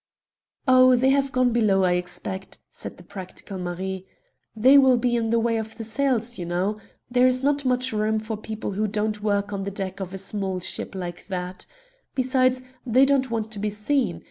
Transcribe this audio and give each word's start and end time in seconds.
"Oh, 0.67 0.95
they 0.95 1.11
have 1.11 1.31
gone 1.31 1.53
below, 1.53 1.83
I 1.83 1.91
expect," 1.91 2.57
said 2.71 2.97
the 2.97 3.03
practical 3.03 3.59
Marie. 3.59 4.07
"They 4.55 4.75
will 4.75 4.97
be 4.97 5.15
in 5.15 5.29
the 5.29 5.37
way 5.39 5.57
of 5.57 5.77
the 5.77 5.83
sails, 5.83 6.39
you 6.39 6.43
know. 6.47 6.79
There 7.11 7.27
is 7.27 7.43
not 7.43 7.65
much 7.65 7.93
room 7.93 8.17
for 8.19 8.35
people 8.35 8.71
who 8.71 8.87
don't 8.87 9.21
work 9.21 9.53
on 9.53 9.63
the 9.63 9.69
deck 9.69 9.99
of 9.99 10.11
a 10.11 10.17
small 10.17 10.59
ship 10.59 10.95
like 10.95 11.27
that. 11.27 11.67
Besides, 12.15 12.63
they 12.83 13.05
don't 13.05 13.29
want 13.29 13.51
to 13.51 13.59
be 13.59 13.69
seen. 13.69 14.19